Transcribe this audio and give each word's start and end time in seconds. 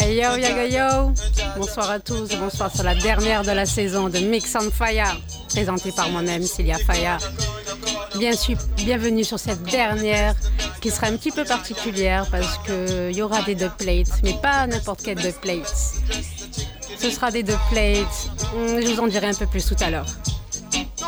Hey 0.00 0.16
yo, 0.16 0.34
yo, 0.36 0.66
yo, 0.66 1.12
Bonsoir 1.58 1.90
à 1.90 2.00
tous, 2.00 2.30
bonsoir 2.38 2.74
sur 2.74 2.84
la 2.84 2.94
dernière 2.94 3.42
de 3.42 3.50
la 3.50 3.66
saison 3.66 4.08
de 4.08 4.18
Mix 4.18 4.56
on 4.58 4.70
Fire, 4.70 5.20
présentée 5.48 5.92
par 5.92 6.08
moi-même, 6.08 6.42
Cilia 6.42 6.78
sûr, 8.34 8.56
bienvenue 8.76 9.24
sur 9.24 9.38
cette 9.38 9.62
dernière 9.62 10.34
qui 10.80 10.90
sera 10.90 11.08
un 11.08 11.16
petit 11.16 11.30
peu 11.30 11.44
particulière 11.44 12.26
parce 12.30 12.58
qu'il 12.64 13.14
y 13.14 13.20
aura 13.20 13.42
des 13.42 13.54
deux 13.54 13.70
plates, 13.76 14.22
mais 14.22 14.32
pas 14.40 14.66
n'importe 14.66 15.02
quel 15.04 15.18
deux 15.18 15.32
plates. 15.32 16.00
Ce 16.98 17.10
sera 17.10 17.30
des 17.30 17.42
deux 17.42 17.58
plates, 17.70 18.30
hmm, 18.54 18.80
je 18.80 18.92
vous 18.94 19.00
en 19.00 19.06
dirai 19.06 19.26
un 19.26 19.34
peu 19.34 19.46
plus 19.46 19.66
tout 19.66 19.76
à 19.80 19.90
l'heure. 19.90 20.06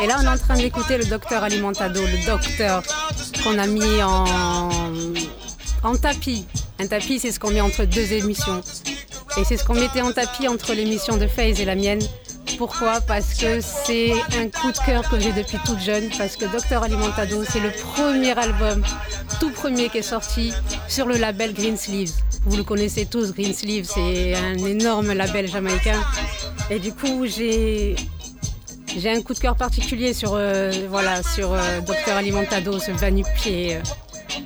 Et 0.02 0.06
là, 0.06 0.18
on 0.20 0.24
est 0.24 0.28
en 0.28 0.38
train 0.38 0.56
d'écouter 0.56 0.98
le 0.98 1.06
docteur 1.06 1.42
Alimentado, 1.42 2.02
le 2.02 2.26
docteur 2.26 2.82
qu'on 3.42 3.58
a 3.58 3.66
mis 3.66 4.02
en 4.02 5.96
tapis. 5.96 6.46
Un 6.82 6.88
tapis, 6.88 7.20
c'est 7.20 7.30
ce 7.30 7.38
qu'on 7.38 7.52
met 7.52 7.60
entre 7.60 7.84
deux 7.84 8.12
émissions. 8.12 8.60
Et 9.38 9.44
c'est 9.44 9.56
ce 9.56 9.64
qu'on 9.64 9.74
mettait 9.74 10.00
en 10.00 10.10
tapis 10.10 10.48
entre 10.48 10.74
l'émission 10.74 11.16
de 11.16 11.28
FaZe 11.28 11.60
et 11.60 11.64
la 11.64 11.76
mienne. 11.76 12.00
Pourquoi? 12.58 13.00
Parce 13.00 13.34
que 13.34 13.60
c'est 13.60 14.10
un 14.36 14.48
coup 14.48 14.72
de 14.72 14.78
cœur 14.84 15.08
que 15.08 15.20
j'ai 15.20 15.32
depuis 15.32 15.58
toute 15.64 15.78
jeune. 15.78 16.10
Parce 16.18 16.34
que 16.34 16.44
Docteur 16.46 16.82
Alimentado, 16.82 17.44
c'est 17.48 17.60
le 17.60 17.70
premier 17.70 18.36
album, 18.36 18.82
tout 19.38 19.50
premier 19.50 19.90
qui 19.90 19.98
est 19.98 20.02
sorti 20.02 20.52
sur 20.88 21.06
le 21.06 21.18
label 21.18 21.54
Green 21.54 21.76
Sleeves. 21.76 22.14
Vous 22.46 22.56
le 22.56 22.64
connaissez 22.64 23.06
tous, 23.06 23.32
Green 23.32 23.54
Sleeves, 23.54 23.88
c'est 23.94 24.34
un 24.34 24.58
énorme 24.58 25.12
label 25.12 25.46
jamaïcain. 25.46 26.02
Et 26.68 26.80
du 26.80 26.92
coup, 26.92 27.26
j'ai 27.26 27.94
j'ai 28.98 29.08
un 29.08 29.22
coup 29.22 29.34
de 29.34 29.38
cœur 29.38 29.54
particulier 29.54 30.14
sur, 30.14 30.34
euh, 30.34 30.72
voilà, 30.88 31.22
sur 31.22 31.52
euh, 31.52 31.80
Docteur 31.80 32.16
Alimentado, 32.16 32.80
ce 32.80 32.90
vanupier 32.90 33.76
euh, 33.76 33.80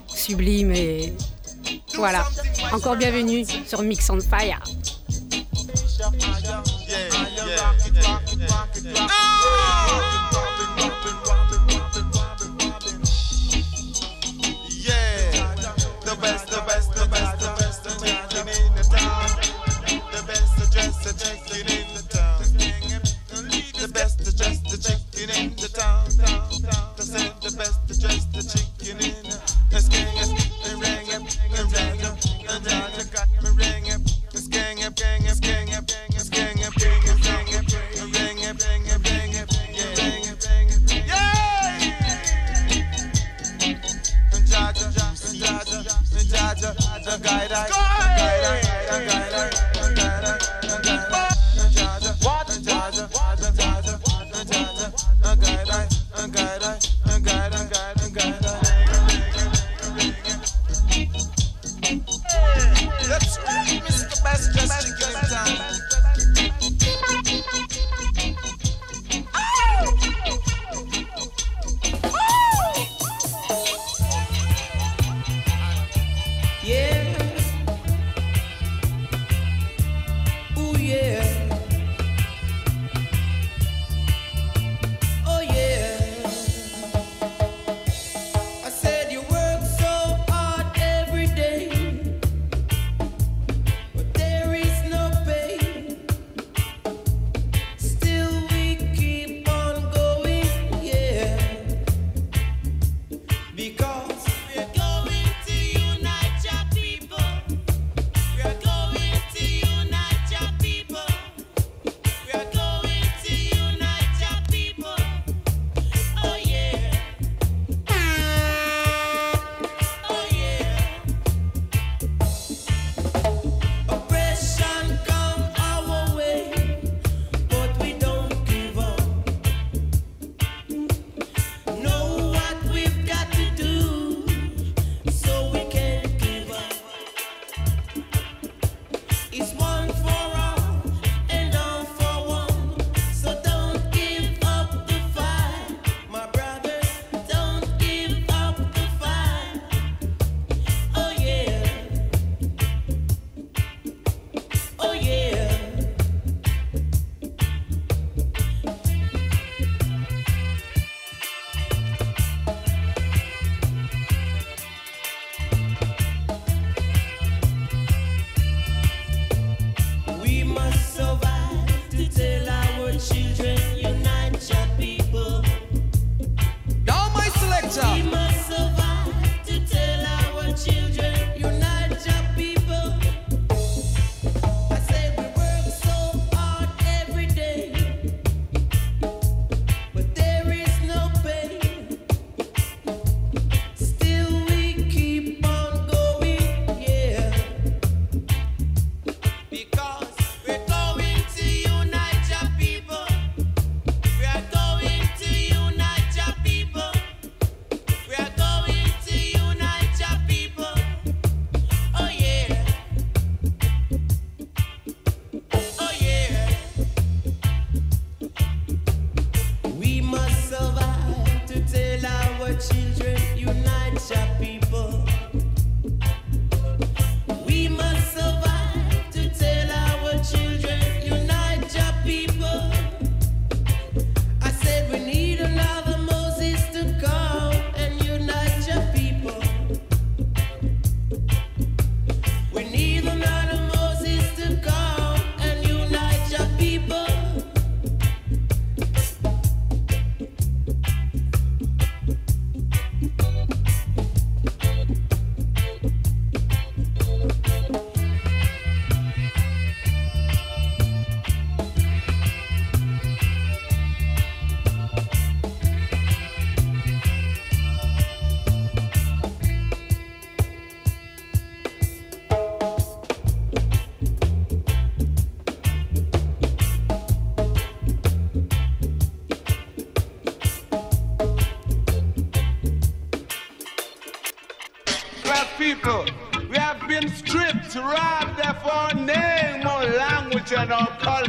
sublime. 0.06 0.72
Et 0.72 1.14
voilà, 1.94 2.24
encore 2.72 2.96
bienvenue 2.96 3.44
sur 3.66 3.82
Mix 3.82 4.10
on 4.10 4.20
Fire. 4.20 4.60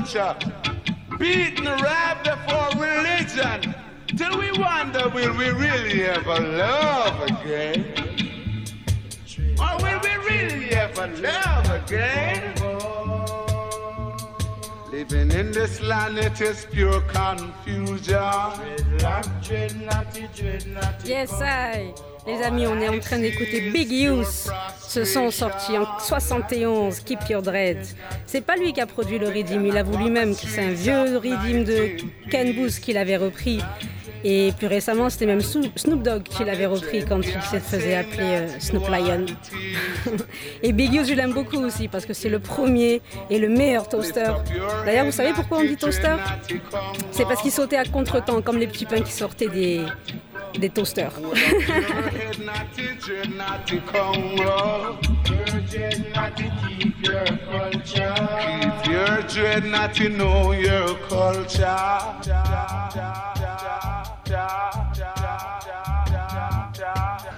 Culture. 0.07 0.35
Beaten, 1.19 1.65
robbed 1.65 2.27
of 2.27 2.39
our 2.47 2.71
religion. 2.71 3.75
Till 4.07 4.37
we 4.39 4.51
wonder, 4.51 5.09
will 5.09 5.35
we 5.35 5.49
really 5.49 6.03
ever 6.03 6.39
love 6.39 7.21
again? 7.23 7.93
Or 9.59 9.77
will 9.81 9.99
we 10.03 10.15
really 10.29 10.69
ever 10.71 11.07
love 11.07 11.69
again? 11.71 12.53
Living 14.91 15.31
in 15.31 15.51
this 15.51 15.81
land, 15.81 16.17
it 16.17 16.39
is 16.41 16.65
pure 16.71 17.01
confusion. 17.01 18.15
Yes, 21.03 21.33
I. 21.41 21.93
Les 22.27 22.43
amis, 22.43 22.67
on 22.67 22.77
est 22.81 22.89
en 22.89 23.00
train 23.00 23.19
d'écouter 23.19 23.72
Big 23.72 23.89
Youth. 23.89 24.50
Ce 24.86 25.05
son 25.05 25.31
sorti 25.31 25.77
en 25.77 25.86
71, 25.98 27.00
Keep 27.00 27.19
Your 27.29 27.41
Dread. 27.41 27.77
C'est 28.25 28.41
pas 28.41 28.57
lui 28.57 28.74
qui 28.74 28.81
a 28.81 28.86
produit 28.86 29.17
le 29.17 29.29
rythme, 29.29 29.65
il 29.65 29.77
avoue 29.77 29.98
lui-même 29.98 30.36
que 30.36 30.46
c'est 30.46 30.62
un 30.62 30.74
vieux 30.74 31.17
rythme 31.17 31.63
de 31.63 31.91
Ken 32.29 32.53
Booth 32.53 32.81
qu'il 32.81 32.98
avait 32.98 33.15
repris. 33.15 33.62
Et 34.25 34.51
plus 34.57 34.67
récemment, 34.67 35.10
c'était 35.10 35.25
même 35.25 35.39
Snoop 35.39 35.79
Snoop 35.79 36.03
Dogg 36.03 36.24
qui 36.24 36.43
l'avait 36.43 36.65
repris 36.65 37.05
quand 37.05 37.22
il 37.22 37.41
se 37.43 37.60
faisait 37.60 37.96
appeler 37.96 38.24
euh, 38.24 38.48
Snoop 38.60 38.89
Lion. 38.89 39.25
et 40.63 40.74
Big 40.74 40.93
Youth, 40.93 41.07
je 41.07 41.13
l'aime 41.13 41.34
beaucoup 41.34 41.57
aussi 41.57 41.88
parce 41.88 42.05
que 42.05 42.13
c'est 42.13 42.27
le 42.27 42.39
premier 42.39 43.01
et 43.29 43.39
le 43.39 43.48
meilleur 43.48 43.88
toaster. 43.88 44.34
D'ailleurs, 44.86 45.05
vous 45.05 45.12
savez 45.13 45.31
pourquoi 45.34 45.60
on 45.60 45.63
dit 45.63 45.77
toaster? 45.77 46.15
C'est 47.12 47.24
parce 47.24 47.41
qu'il 47.41 47.51
sautait 47.51 47.77
à 47.77 47.86
contre-temps, 47.86 48.41
comme 48.41 48.57
les 48.57 48.67
petits 48.67 48.86
pains 48.86 49.01
qui 49.01 49.13
sortaient 49.13 49.48
des, 49.48 49.81
des 50.60 50.70
toasters. 50.70 51.13
Keep 51.13 51.24
your 58.88 59.22
dread 59.24 59.65
not 59.65 59.94
to 59.96 60.10
know 60.10 60.51
your 60.51 60.96
culture. 61.08 61.77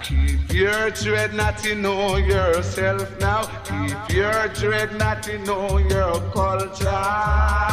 Keep 0.02 0.52
your 0.52 0.90
dread 0.90 1.34
not 1.34 1.58
to 1.58 1.74
know 1.74 2.16
yourself 2.16 3.18
now. 3.20 3.42
Keep 3.64 4.16
your 4.16 4.48
dread 4.48 4.98
not 4.98 5.22
to 5.22 5.38
know 5.38 5.78
your 5.78 6.20
culture. 6.32 7.70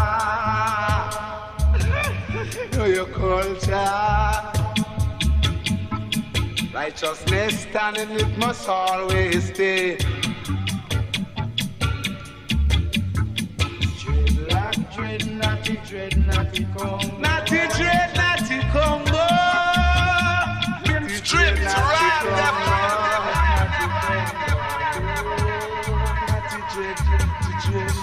know 2.77 2.85
your 2.85 3.05
culture. 3.07 4.56
Righteousness 6.77 7.61
standing, 7.61 8.11
it 8.11 8.37
must 8.37 8.69
always 8.69 9.45
stay. 9.47 9.97
Dreadlock, 13.97 14.95
dread, 14.95 15.25
natty, 15.25 15.79
dread, 15.87 16.15
natty, 16.27 16.67
Congo. 16.77 17.17
Natty, 17.17 17.61
dread, 17.75 18.13
natty, 18.15 18.59
Congo. 18.69 19.25
Stripped, 21.17 21.65
robbed, 21.65 22.27
Natty, 26.37 26.61
dread, 26.75 26.99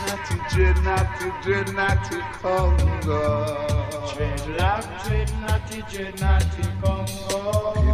natty, 0.02 0.36
dread, 0.50 0.76
natty, 0.82 1.28
dread, 1.44 1.68
natty, 1.76 2.20
Congo. 2.42 3.22
Dreadlock, 4.10 4.84
dread, 5.06 5.30
natty, 5.42 5.78
dread, 5.88 6.20
natty, 6.20 6.64
Congo. 6.82 7.93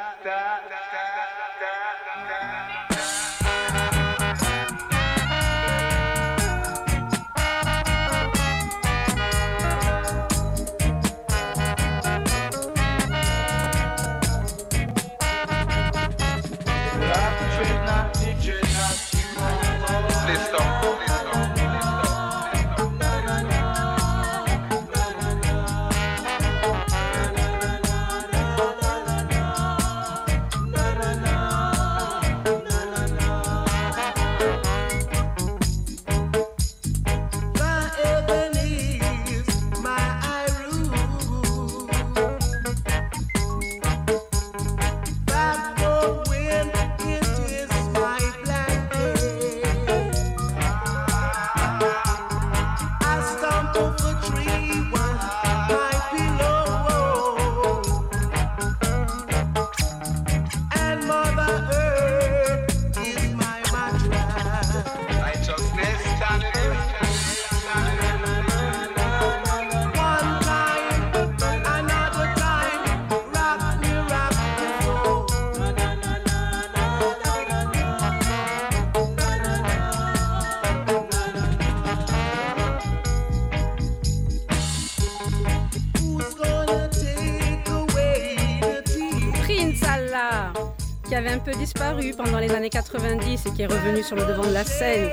90 92.71 93.45
et 93.45 93.51
qui 93.51 93.61
est 93.61 93.67
revenu 93.67 94.01
sur 94.01 94.15
le 94.15 94.25
devant 94.25 94.45
de 94.45 94.53
la 94.53 94.63
scène 94.63 95.09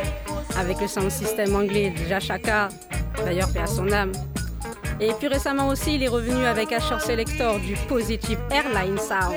avec 0.56 0.80
le 0.80 0.88
sound 0.88 1.10
system 1.10 1.54
anglais 1.54 1.90
de 1.90 2.08
Jashaka, 2.08 2.68
d'ailleurs 3.24 3.52
paix 3.52 3.60
à 3.60 3.66
son 3.66 3.90
âme. 3.92 4.12
Et 5.00 5.12
plus 5.12 5.28
récemment 5.28 5.68
aussi, 5.68 5.96
il 5.96 6.02
est 6.02 6.08
revenu 6.08 6.44
avec 6.46 6.72
Asher 6.72 6.98
Selector 7.00 7.58
du 7.60 7.74
Positive 7.88 8.38
Airline 8.50 8.98
Sound. 8.98 9.34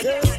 Is 0.00 0.31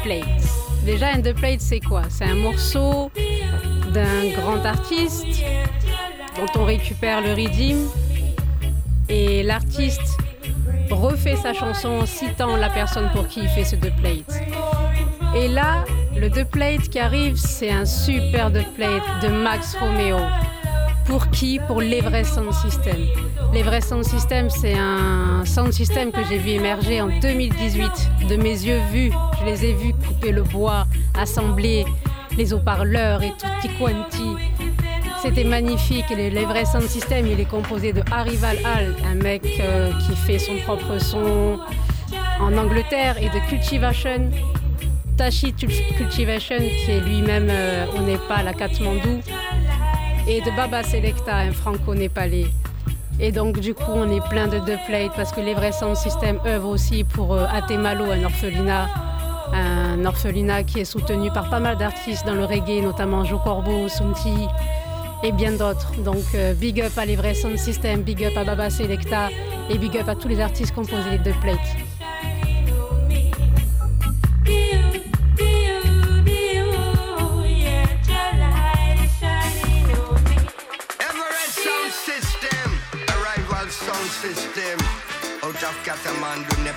un 0.00 0.02
The 0.02 0.02
Plate. 0.02 0.24
Déjà, 0.84 1.32
Plate, 1.34 1.60
c'est 1.60 1.80
quoi? 1.80 2.02
C'est 2.08 2.24
un 2.24 2.34
morceau 2.34 3.10
d'un 3.92 4.30
grand 4.40 4.64
artiste 4.64 5.26
dont 6.36 6.60
on 6.60 6.64
récupère 6.64 7.20
le 7.20 7.32
rythme 7.32 7.88
et 9.08 9.42
l'artiste 9.42 10.18
refait 10.90 11.36
sa 11.36 11.52
chanson 11.52 11.88
en 11.88 12.06
citant 12.06 12.56
la 12.56 12.68
personne 12.70 13.10
pour 13.12 13.28
qui 13.28 13.40
il 13.40 13.48
fait 13.48 13.64
ce 13.64 13.76
The 13.76 13.94
Plate. 13.96 14.40
Et 15.36 15.48
là, 15.48 15.84
le 16.16 16.30
The 16.30 16.44
Plate 16.44 16.88
qui 16.88 16.98
arrive, 16.98 17.36
c'est 17.36 17.70
un 17.70 17.84
super 17.84 18.52
The 18.52 18.64
Plate 18.74 19.22
de 19.22 19.28
Max 19.28 19.76
Romeo. 19.76 20.18
Pour 21.06 21.28
qui? 21.30 21.58
Pour 21.66 21.80
l'Everest 21.80 22.34
Sound 22.34 22.52
System. 22.52 23.06
L'Everest 23.52 23.88
Sound 23.88 24.04
System, 24.04 24.48
c'est 24.48 24.74
un 24.74 25.44
sound 25.44 25.72
system 25.72 26.12
que 26.12 26.22
j'ai 26.28 26.38
vu 26.38 26.50
émerger 26.50 27.00
en 27.00 27.08
2018 27.20 27.90
de 28.28 28.36
mes 28.36 28.50
yeux 28.50 28.80
vus. 28.92 29.10
Je 29.40 29.44
les 29.44 29.64
ai 29.64 29.72
vus 29.72 29.92
couper 29.92 30.30
le 30.30 30.44
bois, 30.44 30.86
assembler 31.18 31.84
les 32.36 32.52
haut-parleurs 32.52 33.22
et 33.24 33.32
tutti 33.32 33.74
quanti. 33.76 34.36
C'était 35.20 35.42
magnifique. 35.42 36.04
Et 36.12 36.30
l'Everest 36.30 36.72
Sound 36.72 36.86
System, 36.88 37.26
il 37.26 37.40
est 37.40 37.48
composé 37.48 37.92
de 37.92 38.02
Arrival 38.12 38.56
Hall, 38.58 38.94
un 39.04 39.16
mec 39.16 39.42
euh, 39.60 39.90
qui 40.06 40.14
fait 40.14 40.38
son 40.38 40.56
propre 40.58 40.98
son 40.98 41.58
en 42.40 42.56
Angleterre, 42.56 43.18
et 43.18 43.30
de 43.30 43.48
Cultivation, 43.48 44.30
Tashi 45.16 45.52
Cultivation, 45.52 46.58
qui 46.58 46.90
est 46.90 47.00
lui-même 47.00 47.48
euh, 47.50 47.86
au 47.98 48.02
Népal, 48.02 48.46
à 48.46 48.54
Katmandou, 48.54 49.20
et 50.28 50.40
de 50.40 50.56
Baba 50.56 50.84
Selecta, 50.84 51.36
un 51.36 51.52
franco-népalais. 51.52 52.46
Et 53.22 53.32
donc, 53.32 53.60
du 53.60 53.74
coup, 53.74 53.92
on 53.94 54.10
est 54.10 54.26
plein 54.28 54.48
de 54.48 54.58
deux 54.58 54.78
plates 54.86 55.12
parce 55.14 55.30
que 55.30 55.40
l'Everest 55.40 55.80
Sound 55.80 55.96
System 55.96 56.38
œuvre 56.46 56.68
aussi 56.70 57.04
pour 57.04 57.34
euh, 57.34 57.44
Atemalo, 57.52 58.10
un 58.10 58.24
orphelinat. 58.24 58.88
Un 59.52 60.04
orphelinat 60.04 60.62
qui 60.62 60.80
est 60.80 60.84
soutenu 60.84 61.30
par 61.30 61.50
pas 61.50 61.60
mal 61.60 61.76
d'artistes 61.76 62.24
dans 62.24 62.34
le 62.34 62.44
reggae, 62.44 62.82
notamment 62.82 63.24
Joe 63.24 63.40
Corbeau, 63.42 63.88
Sunti 63.88 64.46
et 65.22 65.32
bien 65.32 65.52
d'autres. 65.52 65.92
Donc, 66.02 66.24
euh, 66.34 66.54
big 66.54 66.80
up 66.80 66.92
à 66.96 67.04
l'Everest 67.04 67.42
Sound 67.42 67.58
System, 67.58 68.02
big 68.02 68.24
up 68.24 68.36
à 68.36 68.44
Baba 68.44 68.70
Selecta 68.70 69.28
et 69.68 69.76
big 69.76 69.96
up 69.98 70.08
à 70.08 70.14
tous 70.14 70.28
les 70.28 70.40
artistes 70.40 70.74
composés 70.74 71.10
des 71.10 71.18
deux 71.18 71.38
plates. 71.42 71.89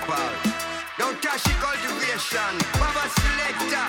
Nepal. 0.04 0.32
Now 1.00 1.12
Tashi 1.22 1.54
cultivation, 1.62 2.54
Baba 2.80 3.08
selector, 3.08 3.88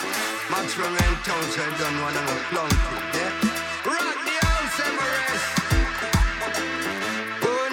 Maxwell 0.51 0.95
and 0.95 1.17
Townsend 1.25 1.75
done 1.79 2.01
one 2.01 2.17
on 2.17 2.25
a 2.25 2.39
plunky, 2.51 2.97
yeah? 3.15 3.33
Rock 3.85 4.19
the 4.25 4.37
house, 4.47 4.81
Everest. 4.87 5.47
Oh, 7.43 7.67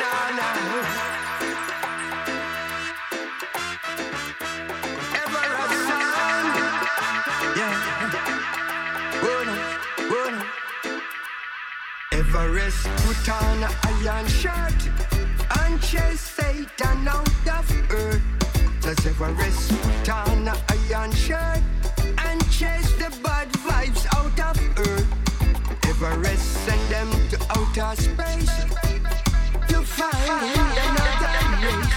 yeah. 7.58 7.74
Oh, 9.24 9.42
no, 9.46 9.56
oh, 10.18 10.30
no. 10.32 10.42
Everest 12.18 12.84
put 13.06 13.30
on 13.30 13.64
a 13.64 13.66
iron 13.88 14.28
shirt 14.28 14.82
and 15.60 15.82
chase 15.82 16.22
Satan 16.22 17.08
out 17.08 17.48
of 17.48 17.81
as 18.92 19.06
Everest. 19.06 19.72
Turn 20.04 20.48
a 20.48 20.56
iron 20.70 21.12
shirt 21.14 21.62
and 22.26 22.40
chase 22.52 22.92
the 23.02 23.10
bad 23.24 23.48
vibes 23.66 24.06
out 24.18 24.40
of 24.50 24.58
earth. 24.80 25.10
Everest 25.88 26.46
send 26.66 26.82
them 26.94 27.10
to 27.30 27.38
outer 27.56 27.96
space 28.02 28.56
to 29.70 29.78
find 29.98 30.68
another 30.88 31.36
race. 31.64 31.96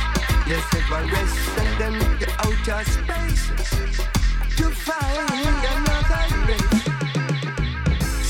Yes, 0.51 0.65
Everest 0.75 1.37
send 1.55 1.73
them 1.83 1.97
to 2.21 2.27
outer 2.47 2.83
space 2.97 3.45
to 4.59 4.67
find 4.87 5.31
another 5.75 6.25
race. 6.49 6.85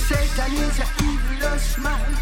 Satan 0.07 0.53
is 0.67 0.79
a 0.81 0.87
evil 1.03 1.59
smile. 1.59 2.14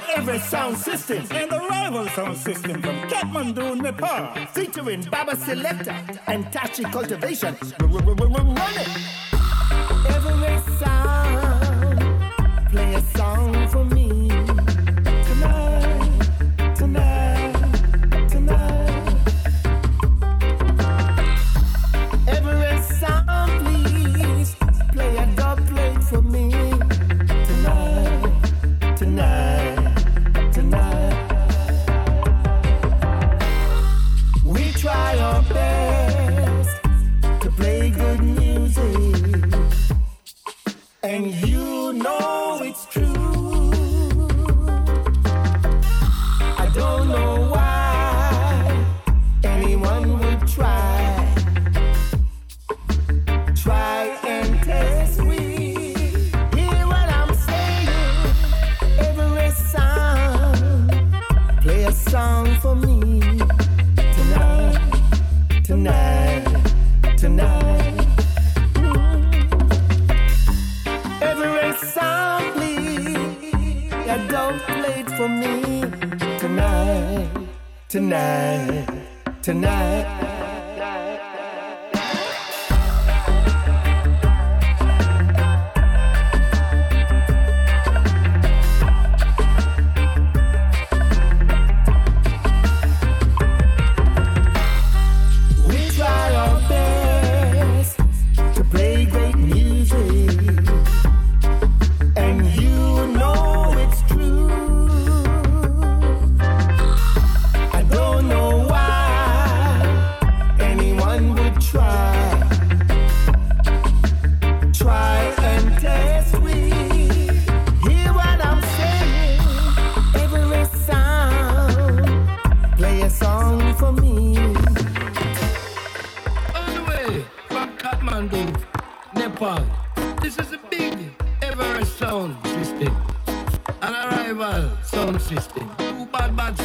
from 0.00 0.10
every 0.20 0.38
sound 0.38 0.76
system 0.76 1.24
and 1.30 1.50
the 1.50 1.58
rival 1.58 2.06
sound 2.08 2.36
system 2.36 2.82
from 2.82 2.96
Kathmandu, 3.08 3.80
Nepal, 3.80 4.46
featuring 4.46 5.02
Baba 5.02 5.36
Selector 5.36 5.96
and 6.26 6.44
Tachi 6.46 6.90
Cultivation. 6.90 7.56
Run 7.80 8.56
it. 8.76 9.29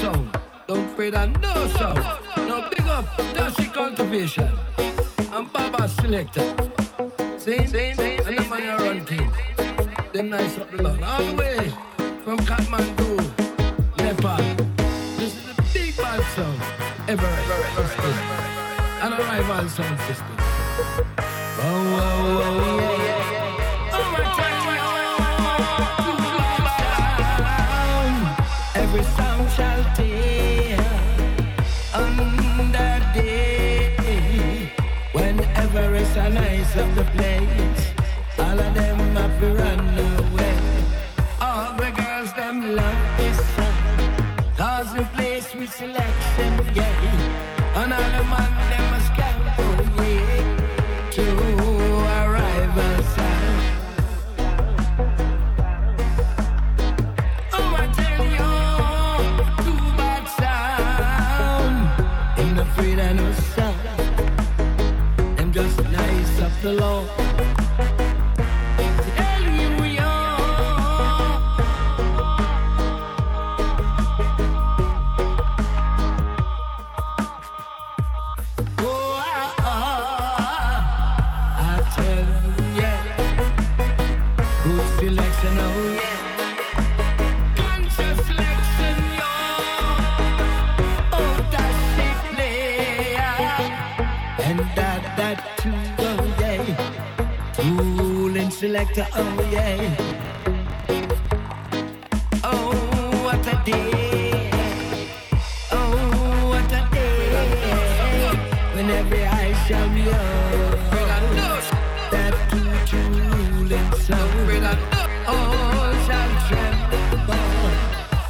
sound. 0.06 0.38
Don't 0.68 0.86
afraid 0.91 1.14
that 1.14 1.30
no 1.41 1.53
sound. 1.78 1.99
Now 2.49 2.70
big 2.70 2.88
up 2.95 3.06
Dashi 3.36 3.68
Cultivation 3.74 4.51
and 5.36 5.51
Baba 5.53 5.88
Selector. 5.88 6.47
Same, 7.39 7.68
same, 7.68 7.95
same, 7.95 8.20
and 8.28 8.38
the 8.38 8.43
man 8.49 8.78
run 8.84 9.06
team. 9.06 9.30
Them 10.14 10.30
nice 10.30 10.58
up 10.60 10.70
the 10.72 10.82
line. 10.84 11.03
All 11.03 11.26
the 11.30 11.36
way 11.41 11.74
from 12.24 12.38
Kathmandu, 12.49 13.10
Nepal. 14.03 14.45
This 15.18 15.34
is 15.38 15.56
the 15.56 15.64
big 15.74 15.97
bad 15.97 16.22
sound. 16.36 16.60
Everett, 17.10 17.49
Everett, 17.53 17.78
Everett, 17.80 18.22
And 19.03 19.14
a 19.14 19.18
rival 19.18 19.70
sound 19.70 19.99
system. 20.08 20.36
Oh, 21.58 21.68
oh, 21.68 22.22
wow, 22.38 22.58
wow. 22.58 22.88
Oh 23.97 24.12
my 24.14 24.24
God. 24.38 24.45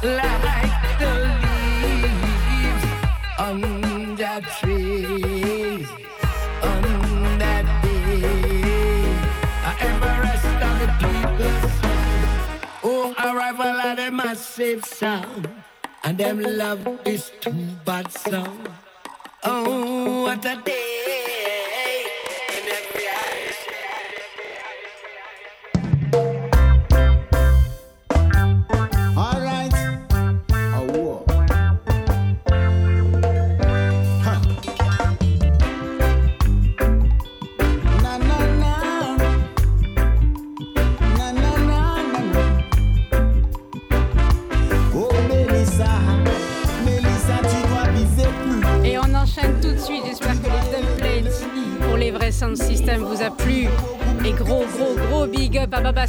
like 0.02 0.98
the 0.98 1.12
leaves 1.42 2.84
on 3.38 3.60
that 4.16 4.42
tree 4.60 5.86
on 6.62 6.82
that 7.38 7.64
day. 7.82 8.22
Everest 9.80 10.44
on 10.68 10.78
the 10.80 10.88
people's 11.00 11.72
song. 11.80 12.60
Oh, 12.84 13.14
arrival 13.18 13.80
of 13.80 13.96
the 13.96 14.10
massive 14.10 14.84
sound. 14.84 15.48
And 16.04 16.18
them 16.18 16.40
love 16.40 16.86
is 17.04 17.32
too 17.40 17.52
bad 17.84 18.12
song. 18.12 18.66
Oh, 19.44 20.22
what 20.24 20.44
a 20.44 20.60
day. 20.62 20.95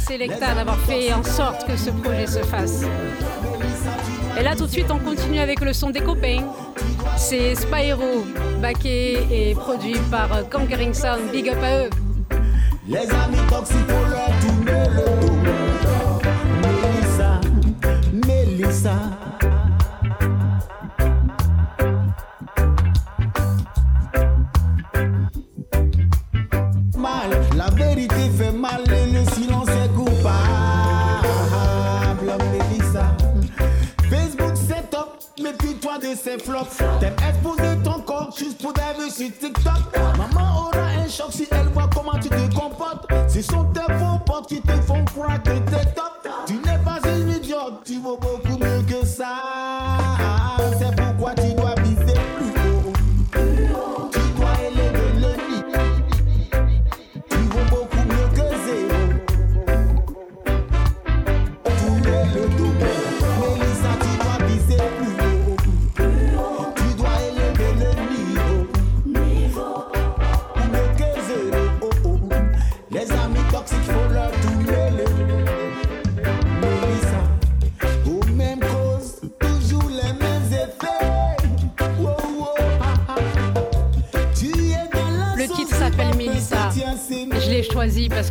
Selecta 0.08 0.54
d'avoir 0.54 0.78
fait 0.78 1.12
en 1.12 1.22
sorte 1.22 1.66
que 1.66 1.76
ce 1.76 1.90
projet 1.90 2.26
se 2.26 2.38
fasse. 2.38 2.82
Et 4.38 4.42
là, 4.42 4.56
tout 4.56 4.64
de 4.64 4.70
suite, 4.70 4.90
on 4.90 4.98
continue 4.98 5.38
avec 5.38 5.60
le 5.60 5.74
son 5.74 5.90
des 5.90 6.00
copains. 6.00 6.44
C'est 7.18 7.54
Spyro, 7.54 8.24
backé 8.62 9.18
et 9.30 9.54
produit 9.54 9.98
par 10.10 10.30
Conquering 10.48 10.94
Sound. 10.94 11.30
Big 11.30 11.50
up 11.50 11.58
à 11.62 11.84
eux. 11.84 11.90
Les 12.88 13.00
amis. 13.00 13.36
Mélissa, 16.62 17.40
Mélissa. 18.26 19.17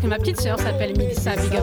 Ma 0.07 0.17
petite 0.17 0.39
sœur 0.39 0.59
s'appelle 0.59 0.97
Mélissa. 0.97 1.35
Big 1.35 1.55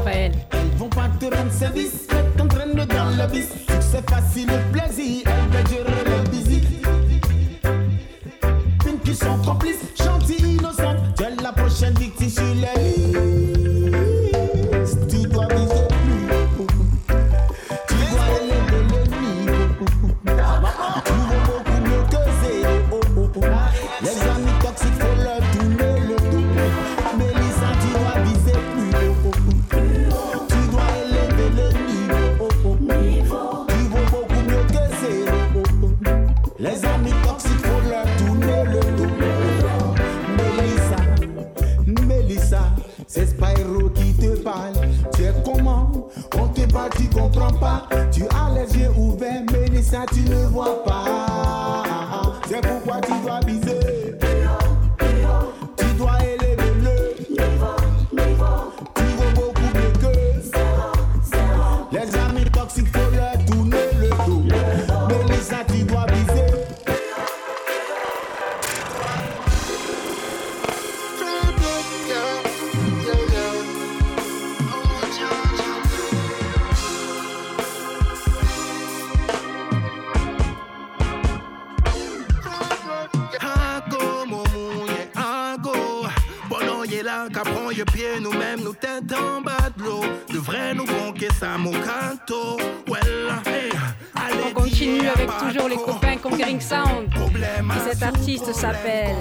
On 94.47 94.53
continue 94.53 95.09
avec 95.09 95.29
toujours 95.39 95.69
les 95.69 95.77
copains 95.77 96.17
Conquering 96.23 96.61
Sound. 96.61 97.09
Et 97.15 97.91
cet 97.91 98.03
artiste 98.03 98.53
s'appelle 98.53 99.17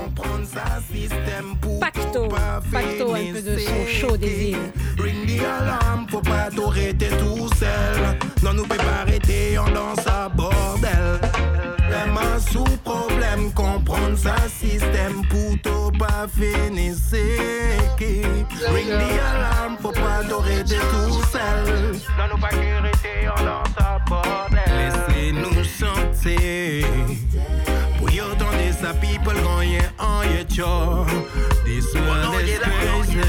Pacto. 1.80 2.28
Pacto, 2.72 3.14
un 3.14 3.32
peu 3.32 3.41
de 3.41 3.58
son 3.58 3.88
chaud 3.88 4.18
des 4.18 4.49
îles. 4.49 4.72
Ring 4.99 5.26
the 5.26 5.43
alarm, 5.43 6.06
faut 6.10 6.22
pas 6.22 6.49
tout 6.49 7.49
seul. 7.56 8.18
Non, 8.43 8.54
nous 8.54 8.66
peut 8.66 8.78
pas 8.78 9.01
arrêter, 9.01 9.58
on 9.58 9.72
danse 9.72 10.06
à 10.08 10.28
bordel. 10.28 11.33
Problème 12.04 12.34
à 12.36 12.39
sous 12.39 12.78
problème, 12.84 13.54
comprendre 13.54 14.18
ça, 14.18 14.36
système 14.49 15.26
pour 15.30 15.58
t'au 15.62 15.89
pas 15.97 16.28
finir 16.28 16.95
Ring 18.74 18.88
the 18.88 19.20
alarm, 19.34 19.78
faut 19.82 19.91
pas 19.91 20.22
t'arrêter 20.28 20.76
tout 20.91 21.22
seul. 21.32 21.93
Non, 22.18 22.26
nous 22.32 22.41
pas 22.41 22.49
on 22.51 23.45
danse 23.45 23.78
à 23.78 23.99
bordel. 24.10 24.60
Laissez-nous 24.68 25.64
chanter. 25.64 26.86
Pour 27.97 28.12
y 28.12 28.20
entendre 28.20 28.51
sa 28.82 28.93
people 28.95 29.36
gagner 29.36 29.80
en 29.97 30.24
yetcho. 30.24 31.06
This 31.64 31.93
one 31.95 32.45
is 32.45 32.60
crazy. 32.60 33.22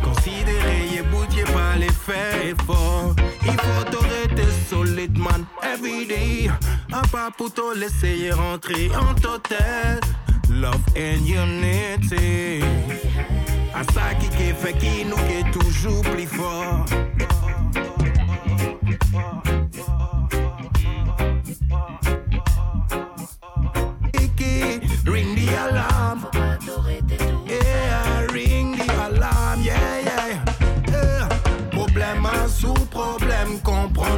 Considérez 0.00 0.94
yé 0.94 1.02
boutier 1.02 1.44
par 1.44 1.76
les 1.76 1.90
faits 1.90 2.62
forts. 2.64 3.16
Il 3.42 3.52
faut 3.52 3.84
t'arrêter 3.90 4.25
solide 4.68 5.16
man 5.18 5.46
every 5.62 6.06
day. 6.06 6.50
À 6.92 7.02
pas 7.08 7.30
pour 7.36 7.52
te 7.52 7.74
laisser 7.78 8.30
rentrer 8.32 8.90
en 8.96 9.14
ta 9.14 9.38
tête. 9.48 10.04
Love 10.50 10.86
and 10.96 11.24
unity. 11.26 12.62
À 13.74 13.82
ça 13.92 14.14
qui 14.20 14.28
qui 14.28 14.52
fait 14.52 14.76
qui 14.78 15.04
nous 15.04 15.16
qui 15.26 15.34
est 15.40 15.50
toujours 15.52 16.02
plus 16.02 16.26
fort. 16.26 16.84
Ring 25.06 25.36
the 25.36 25.48
alarm. 25.54 25.95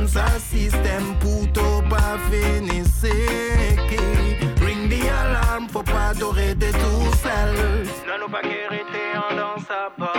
Ça 0.06 0.26
système 0.38 1.14
pour 1.20 1.50
te 1.52 1.88
pas 1.88 2.16
finir 2.30 2.84
Iki, 3.04 4.64
Ring 4.64 4.88
the 4.88 5.08
alarm, 5.08 5.68
faut 5.68 5.82
pas 5.82 6.12
t'arrêter 6.18 6.70
tout 6.72 7.14
seul. 7.22 7.56
Non, 8.06 8.16
nous 8.20 8.28
pas 8.28 8.38
arrêter 8.38 9.08
en 9.16 9.34
dans 9.36 9.58
sa 9.60 9.90
bordel, 9.96 10.17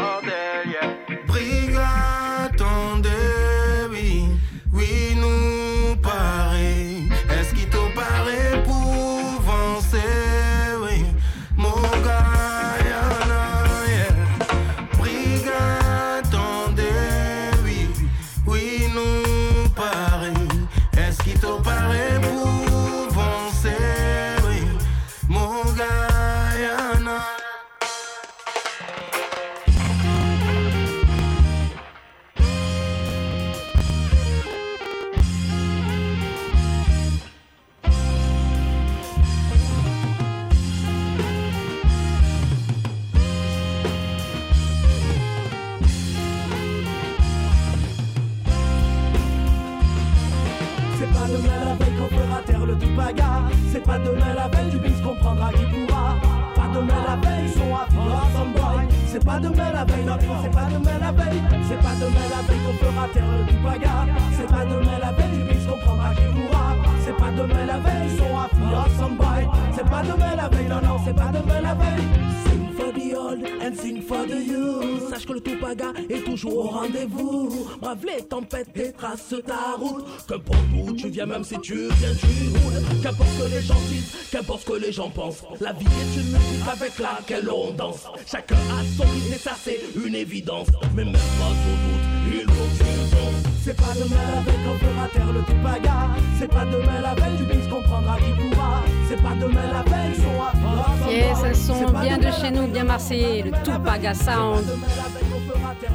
c'est 59.86 60.52
pas 60.52 60.66
demain 60.66 61.00
la 61.00 61.12
veille. 61.12 61.42
C'est 61.68 61.78
pas 61.78 61.96
demain 61.96 62.28
la 62.30 62.42
veille 62.48 62.60
qu'on 62.66 62.86
fera 62.86 63.08
taire 63.14 63.24
le 63.38 63.46
Tupaga. 63.46 64.06
C'est 64.38 64.48
pas 64.48 64.66
demain 64.66 65.00
la 65.02 65.12
veille, 65.12 65.38
du 65.38 65.44
bis 65.44 65.66
comprendra 65.66 66.14
qui 66.16 66.24
pourra. 66.34 66.76
C'est 67.06 67.18
pas 67.18 67.32
demain 67.32 67.66
la 67.66 67.78
veille, 67.80 68.10
ils 68.12 68.18
sont 68.18 68.38
à 68.38 68.50
Awesome 68.84 69.18
boy. 69.18 69.48
C'est 69.76 69.90
pas 69.90 70.04
demain 70.04 70.36
la 70.36 70.48
veille, 70.50 70.68
non, 70.68 70.82
non, 70.82 70.98
c'est 71.06 71.16
pas 71.16 71.32
demain 71.32 71.62
la 71.62 71.74
veille. 71.74 72.08
Sing 72.46 72.74
for 72.76 72.94
the 72.94 73.16
old 73.16 73.44
and 73.62 73.76
sing 73.76 74.02
for 74.02 74.26
the 74.26 74.40
youth. 74.46 75.10
Sache 75.10 75.26
que 75.26 75.34
le 75.34 75.42
Tupaga 75.70 75.94
est 76.10 76.24
toujours 76.24 76.58
au 76.58 76.68
rendez-vous. 76.70 77.68
Brave 77.82 78.06
les 78.06 78.24
tempêtes 78.24 78.70
et 78.76 78.92
trace 78.92 79.34
ta 79.46 79.78
route. 79.78 80.06
Qu'importe 80.28 80.60
où 80.74 80.94
tu 80.94 81.10
viens, 81.10 81.26
même 81.26 81.44
si 81.44 81.60
tu 81.60 81.76
viens 81.76 82.12
du 82.12 82.50
hood. 82.50 83.02
Qu'importe 83.04 83.30
ce 83.38 83.44
que 83.44 83.56
les 83.56 83.62
gens 83.62 83.82
disent, 83.90 84.16
qu'importe 84.32 84.62
ce 84.62 84.66
que 84.66 84.80
les 84.80 84.92
gens 84.92 85.10
pensent. 85.10 85.44
La 85.62 85.74
vie 85.74 85.86
est 85.86 86.20
une 86.20 86.28
musique 86.28 86.68
avec 86.72 86.98
laquelle 86.98 87.50
on 87.50 87.72
danse. 87.74 88.06
Chacun 88.26 88.56
a 88.56 88.84
son 88.98 89.04
rythme 89.04 89.34
et 89.34 89.38
ça 89.38 89.52
c'est 89.62 89.80
une 89.96 90.16
évidence. 90.16 90.68
Mais 90.96 91.06
même 91.06 91.14
pas 91.14 91.20
au 91.20 91.76
doute, 91.86 92.34
il 92.34 92.42
faut 92.42 92.64
que 92.64 92.78
tu 92.78 93.16
danses. 93.16 93.50
C'est 93.64 93.76
pas 93.76 93.94
demain 93.94 94.16
la 94.36 94.42
veille 94.42 94.60
qu'on 94.66 94.78
fera 94.80 95.08
taire 95.10 95.34
le 95.34 95.44
Tupaga. 95.44 96.10
C'est 96.40 96.48
pas 96.48 96.66
demain 96.66 97.02
la 97.02 97.14
veille 97.14 97.38
du 97.38 97.44
bis 97.44 97.68
comprendra 97.68 98.18
qui 98.18 98.50
pourra. 98.50 98.82
C'est 99.08 99.22
pas 99.22 99.36
demain 99.40 99.72
la 99.72 99.84
veille, 99.84 100.16
ils 100.16 100.24
sont 100.24 100.42
à 100.42 101.12
Yes, 101.12 101.38
elles 101.44 101.56
sont 101.56 101.92
bien 102.00 102.18
de 102.18 102.32
chez 102.32 102.52
nous, 102.52 102.68
bien 102.68 102.84
marseillais, 102.84 103.44
le 103.44 103.52
Tupaga 103.64 104.14
Sound. 104.14 104.66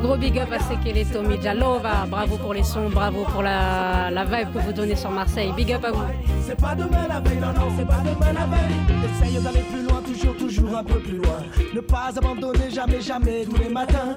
Gros 0.02 0.16
big 0.16 0.38
up 0.38 0.52
à 0.52 0.58
Sekele 0.60 1.04
Tommy 1.06 1.40
Jalova. 1.40 2.06
Bravo 2.08 2.36
pour 2.36 2.54
les 2.54 2.62
sons, 2.62 2.90
bravo 2.90 3.24
pour 3.24 3.42
la, 3.42 4.10
la 4.10 4.24
vibe 4.24 4.52
que 4.52 4.58
vous 4.58 4.72
donnez 4.72 4.96
sur 4.96 5.10
Marseille. 5.10 5.52
Big 5.56 5.72
up 5.72 5.84
à 5.84 5.90
vous. 5.92 6.02
C'est 6.46 6.60
pas 6.60 6.74
demain 6.74 7.06
la 7.08 7.20
veille, 7.20 7.38
non, 7.38 7.48
non, 7.48 7.72
c'est 7.76 7.86
pas 7.86 8.02
demain 8.04 8.32
la 8.32 8.46
veille. 8.46 8.74
Essaye 9.04 9.42
d'aller 9.42 9.64
plus 9.70 9.82
loin, 9.82 10.02
toujours, 10.02 10.36
toujours 10.36 10.76
un 10.76 10.84
peu 10.84 10.98
plus 11.00 11.16
loin. 11.16 11.38
Ne 11.74 11.80
pas 11.80 12.10
abandonner, 12.16 12.70
jamais, 12.70 13.00
jamais, 13.00 13.44
tous 13.44 13.56
les 13.56 13.68
matins. 13.68 14.16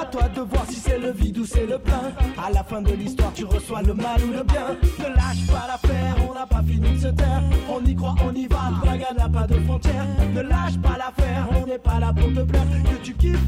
À 0.00 0.04
toi 0.06 0.22
de 0.34 0.40
voir 0.40 0.64
si 0.68 0.76
c'est 0.76 0.98
le 0.98 1.12
vide 1.12 1.38
ou 1.38 1.46
c'est 1.46 1.66
le 1.66 1.78
plein. 1.78 2.12
À 2.42 2.50
la 2.50 2.64
fin 2.64 2.82
de 2.82 2.92
l'histoire, 2.92 3.32
tu 3.32 3.44
reçois 3.44 3.82
le 3.82 3.94
mal 3.94 4.20
ou 4.24 4.32
le 4.32 4.42
bien. 4.42 4.76
Ne 4.98 5.14
lâche 5.14 5.46
pas 5.46 5.66
l'affaire, 5.68 6.16
on 6.28 6.34
n'a 6.34 6.46
pas 6.46 6.62
fini 6.62 6.94
de 6.94 6.98
se 6.98 7.08
taire. 7.08 7.42
On 7.68 7.84
y 7.84 7.94
croit, 7.94 8.14
on 8.24 8.34
y 8.34 8.46
va, 8.46 8.72
Praga 8.82 9.06
n'a 9.16 9.28
pas 9.28 9.46
de 9.46 9.54
frontières. 9.60 10.06
Ne 10.34 10.40
lâche 10.42 10.78
pas 10.82 10.96
l'affaire, 10.98 11.48
on 11.50 11.66
n'est 11.66 11.78
pas 11.78 12.00
là 12.00 12.12
pour 12.12 12.28
te 12.32 12.40
plaire. 12.40 12.64
Que 12.90 12.96
tu 13.02 13.14
kiffes. 13.14 13.38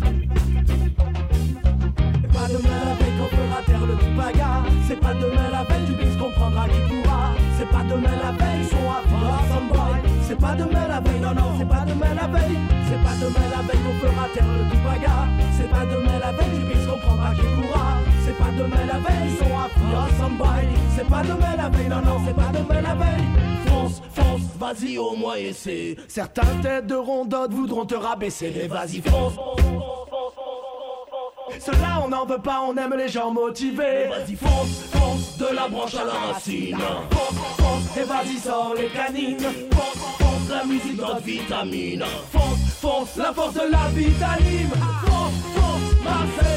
C'est 2.22 2.32
pas 2.32 2.48
demain 2.48 2.78
la 2.84 2.94
veille 2.94 3.12
qu'on 3.18 3.36
fera 3.36 3.62
taire 3.64 3.86
le 3.86 3.96
Tupaga 3.96 4.62
C'est 4.86 5.00
pas 5.00 5.14
demain 5.14 5.50
la 5.50 5.64
veille, 5.64 5.86
du 5.86 5.94
bis 5.94 6.16
comprendra 6.16 6.68
qui 6.68 6.80
pourra 6.80 7.34
C'est 7.58 7.68
pas 7.68 7.82
demain 7.82 8.16
la 8.22 8.32
veille, 8.32 8.60
ils 8.60 8.68
sont 8.68 8.76
à 8.76 9.02
boy 9.60 10.12
C'est 10.22 10.38
pas 10.38 10.54
demain 10.54 10.86
la 10.86 11.00
veille, 11.00 11.20
non 11.20 11.34
non, 11.34 11.54
c'est 11.58 11.68
pas 11.68 11.84
demain 11.86 12.14
la 12.14 12.26
veille 12.28 12.56
C'est 12.88 13.02
pas 13.02 13.16
demain 13.20 13.48
la 13.50 13.62
veille 13.62 13.80
qu'on 13.82 14.06
fera 14.06 14.28
taire 14.34 14.55
demain 18.56 18.86
la 18.86 18.98
veille, 18.98 19.36
sont 19.38 19.56
à 19.56 19.66
Awesome 19.98 20.36
boy 20.36 20.68
C'est 20.96 21.08
pas 21.08 21.22
demain 21.22 21.56
la 21.56 21.68
veille, 21.68 21.88
non 21.88 22.00
non, 22.04 22.20
c'est 22.26 22.34
pas 22.34 22.50
demain 22.52 22.80
la 22.80 22.94
veille 22.94 23.24
Fonce, 23.66 24.02
fonce, 24.12 24.40
vas-y 24.58 24.98
au 24.98 25.14
moins 25.16 25.36
essaie 25.36 25.96
Certains 26.08 26.60
têtes 26.62 26.86
de 26.86 26.94
rondotte 26.94 27.52
voudront 27.52 27.86
te 27.86 27.94
rabaisser 27.94 28.52
Mais 28.54 28.68
vas-y 28.68 29.00
fonce 29.00 29.34
cela 31.58 32.02
on 32.04 32.08
n'en 32.08 32.26
veut 32.26 32.38
pas, 32.38 32.62
on 32.66 32.76
aime 32.76 32.94
les 32.96 33.08
gens 33.08 33.30
motivés. 33.30 34.08
Vas-y 34.08 34.36
fonce, 34.36 34.90
fonce, 34.92 35.38
de 35.38 35.54
la 35.54 35.68
branche 35.68 35.94
à 35.94 36.04
la 36.04 36.12
racine. 36.32 36.76
Fonce, 37.10 37.38
fonce, 37.56 37.96
et 37.96 38.04
vas-y 38.04 38.38
sors 38.38 38.74
les 38.76 38.88
canines. 38.88 39.40
Fonce, 39.72 40.16
fonce, 40.18 40.50
la 40.50 40.64
musique 40.64 41.00
notre 41.00 41.22
vitamine. 41.22 42.04
Fonce, 42.30 42.72
fonce, 42.80 43.16
la 43.16 43.32
force 43.32 43.54
de 43.54 43.70
la 43.70 43.88
vitamine. 43.94 44.70
Fonce, 45.06 45.34
fonce, 45.54 46.04
Marseille 46.04 46.55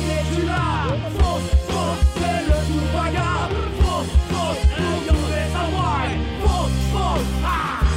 Tupaga. 3.20 3.56
Fonce, 3.82 4.12
fonce, 4.30 4.66
and 4.78 5.06
you 5.06 5.18
is 5.42 5.54
a 5.56 5.76
wine. 5.76 6.20
Fonce, 6.42 6.80
fonce, 6.94 7.44
ah. 7.44 7.89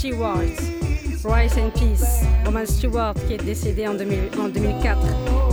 Stewart, 0.00 0.56
Rise 1.24 1.58
and 1.58 1.72
Peace. 1.74 2.24
Roman 2.46 2.64
Stewart 2.64 3.12
qui 3.26 3.34
est 3.34 3.44
décédé 3.44 3.86
en, 3.86 3.92
2000 3.92 4.18
en 4.40 4.48
2004. 4.48 4.98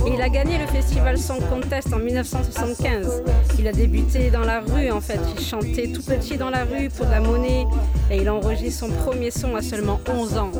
Et 0.06 0.14
il 0.14 0.22
a 0.22 0.30
gagné 0.30 0.56
le 0.56 0.66
festival 0.66 1.18
Song 1.18 1.38
Contest 1.50 1.92
en 1.92 1.98
1975. 1.98 3.24
Il 3.58 3.68
a 3.68 3.72
débuté 3.72 4.30
dans 4.30 4.40
la 4.46 4.60
rue 4.60 4.90
en 4.90 5.02
fait. 5.02 5.20
Il 5.36 5.44
chantait 5.44 5.92
tout 5.92 6.00
petit 6.00 6.38
dans 6.38 6.48
la 6.48 6.64
rue 6.64 6.88
pour 6.88 7.04
de 7.04 7.10
la 7.10 7.20
monnaie. 7.20 7.66
Et 8.10 8.22
il 8.22 8.30
enregistre 8.30 8.86
son 8.86 8.90
premier 8.90 9.30
son 9.30 9.54
à 9.54 9.60
seulement 9.60 10.00
11 10.08 10.38
ans. 10.38 10.50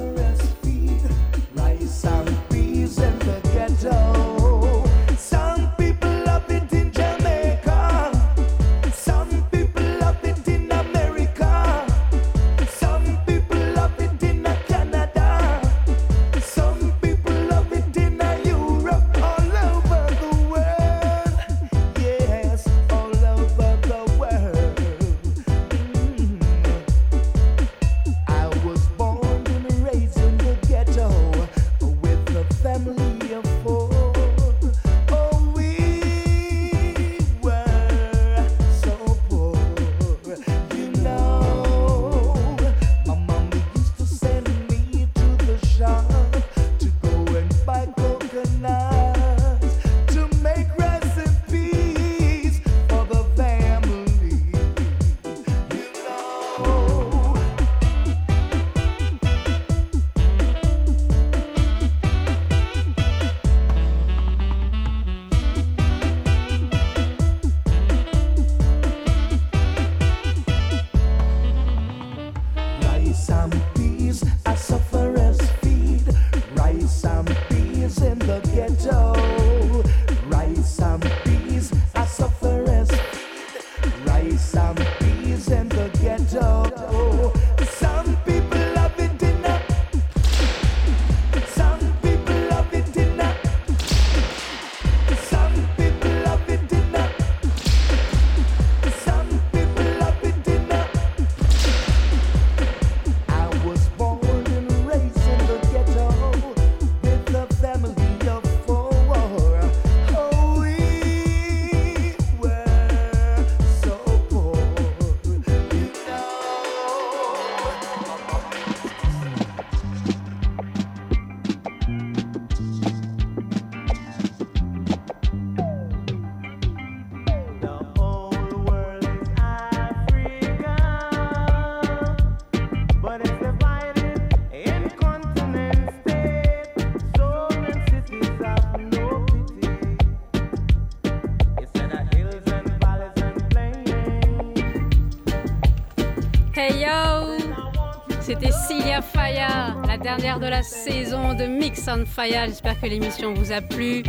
Dernière 150.02 150.38
de 150.38 150.46
la 150.46 150.62
saison 150.62 151.34
de 151.34 151.44
Mix 151.44 151.86
on 151.88 152.06
Faya. 152.06 152.46
J'espère 152.46 152.80
que 152.80 152.86
l'émission 152.86 153.34
vous 153.34 153.52
a 153.52 153.60
plu. 153.60 154.02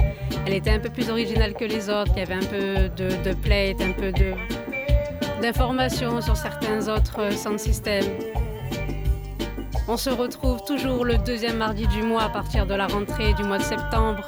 Elle 0.46 0.54
était 0.54 0.72
un 0.72 0.80
peu 0.80 0.90
plus 0.90 1.10
originale 1.10 1.54
que 1.54 1.66
les 1.66 1.90
autres. 1.90 2.12
Il 2.16 2.20
y 2.20 2.22
avait 2.22 2.36
un 2.36 2.40
peu 2.40 2.90
de, 2.96 3.10
de 3.24 3.34
plate, 3.34 3.82
un 3.82 3.92
peu 3.92 4.12
d'informations 5.42 6.22
sur 6.22 6.38
certains 6.38 6.88
autres 6.88 7.32
sound 7.34 7.60
systems. 7.60 8.06
On 9.88 9.98
se 9.98 10.10
retrouve 10.10 10.64
toujours 10.66 11.06
le 11.06 11.18
deuxième 11.18 11.58
mardi 11.58 11.88
du 11.88 12.04
mois 12.04 12.24
à 12.24 12.30
partir 12.30 12.68
de 12.68 12.76
la 12.76 12.88
rentrée 12.88 13.34
du 13.34 13.44
mois 13.44 13.58
de 13.58 13.64
septembre. 13.64 14.28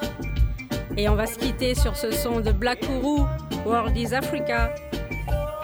Et 0.97 1.07
on 1.09 1.15
va 1.15 1.27
se 1.27 1.37
quitter 1.37 1.75
sur 1.75 1.95
ce 1.95 2.11
son 2.11 2.39
de 2.39 2.51
Black 2.51 2.79
Kourou, 2.85 3.25
World 3.65 3.95
is 3.95 4.13
Africa. 4.13 4.73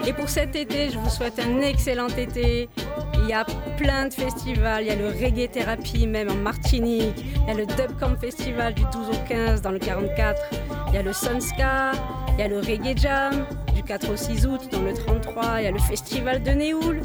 Et 0.06 0.12
pour 0.12 0.28
cet 0.28 0.54
été, 0.54 0.90
je 0.90 0.98
vous 0.98 1.10
souhaite 1.10 1.40
un 1.40 1.60
excellent 1.60 2.08
été. 2.08 2.68
Il 3.14 3.28
y 3.28 3.32
a 3.32 3.44
plein 3.78 4.06
de 4.08 4.12
festivals. 4.14 4.82
Il 4.82 4.88
y 4.88 4.90
a 4.90 4.96
le 4.96 5.08
Reggae 5.08 5.50
Therapy, 5.50 6.06
même 6.06 6.30
en 6.30 6.34
Martinique. 6.34 7.24
Il 7.24 7.48
y 7.48 7.50
a 7.50 7.54
le 7.54 7.66
Dub 7.66 7.98
Camp 7.98 8.16
Festival 8.20 8.74
du 8.74 8.82
12 8.82 9.08
au 9.12 9.28
15 9.28 9.62
dans 9.62 9.70
le 9.70 9.78
44. 9.78 10.40
Il 10.88 10.94
y 10.94 10.98
a 10.98 11.02
le 11.02 11.12
Sunska. 11.12 11.92
Il 12.36 12.40
y 12.40 12.42
a 12.42 12.48
le 12.48 12.58
Reggae 12.58 12.96
Jam 12.96 13.44
du 13.74 13.82
4 13.82 14.12
au 14.12 14.16
6 14.16 14.46
août 14.46 14.60
dans 14.70 14.82
le 14.82 14.92
33. 14.94 15.60
Il 15.60 15.64
y 15.64 15.66
a 15.66 15.70
le 15.70 15.78
Festival 15.78 16.42
de 16.42 16.50
Néoul 16.50 17.00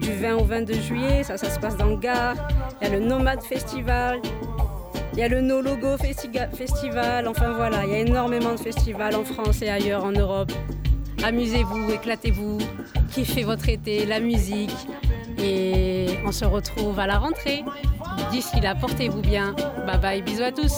du 0.00 0.12
20 0.12 0.34
au 0.36 0.44
22 0.44 0.74
juillet. 0.74 1.22
Ça, 1.24 1.36
ça 1.36 1.50
se 1.50 1.58
passe 1.58 1.76
dans 1.76 1.86
le 1.86 1.96
Gard. 1.96 2.36
Il 2.80 2.88
y 2.88 2.90
a 2.90 2.98
le 2.98 3.04
Nomade 3.04 3.42
Festival. 3.42 4.20
Il 5.14 5.18
y 5.18 5.22
a 5.22 5.28
le 5.28 5.40
No 5.40 5.60
Logo 5.60 5.96
Festiga- 5.96 6.48
Festival. 6.54 7.26
Enfin 7.26 7.52
voilà, 7.56 7.84
il 7.84 7.90
y 7.90 7.94
a 7.94 7.98
énormément 7.98 8.52
de 8.52 8.58
festivals 8.60 9.16
en 9.16 9.24
France 9.24 9.62
et 9.62 9.68
ailleurs 9.68 10.04
en 10.04 10.12
Europe. 10.12 10.52
Amusez-vous, 11.24 11.90
éclatez-vous, 11.90 12.58
kiffez 13.12 13.42
votre 13.42 13.68
été, 13.68 14.06
la 14.06 14.20
musique. 14.20 14.70
Et 15.42 16.18
on 16.24 16.32
se 16.32 16.44
retrouve 16.44 16.98
à 16.98 17.06
la 17.06 17.18
rentrée. 17.18 17.64
D'ici 18.30 18.60
là, 18.60 18.74
portez-vous 18.74 19.20
bien. 19.20 19.54
Bye 19.86 19.98
bye, 20.00 20.22
bisous 20.22 20.42
à 20.42 20.52
tous. 20.52 20.74